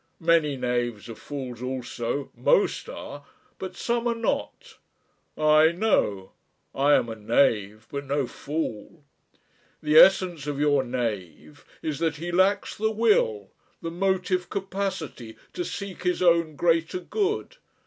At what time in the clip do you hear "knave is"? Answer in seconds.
10.83-11.99